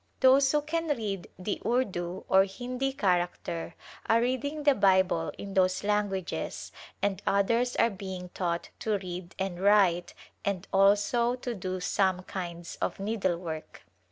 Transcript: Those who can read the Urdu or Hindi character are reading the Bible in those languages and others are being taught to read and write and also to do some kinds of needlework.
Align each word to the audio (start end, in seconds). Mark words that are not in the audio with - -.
Those 0.19 0.51
who 0.51 0.63
can 0.63 0.87
read 0.97 1.27
the 1.37 1.61
Urdu 1.63 2.25
or 2.27 2.45
Hindi 2.45 2.91
character 2.91 3.75
are 4.07 4.19
reading 4.19 4.63
the 4.63 4.73
Bible 4.73 5.31
in 5.37 5.53
those 5.53 5.83
languages 5.83 6.71
and 7.03 7.21
others 7.27 7.75
are 7.75 7.91
being 7.91 8.29
taught 8.29 8.71
to 8.79 8.97
read 8.97 9.35
and 9.37 9.59
write 9.61 10.15
and 10.43 10.67
also 10.73 11.35
to 11.35 11.53
do 11.53 11.79
some 11.79 12.23
kinds 12.23 12.77
of 12.81 12.99
needlework. 12.99 13.83